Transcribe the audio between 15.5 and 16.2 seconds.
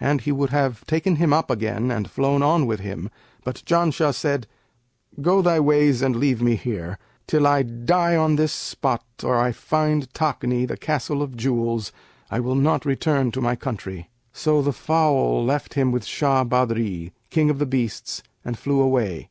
him with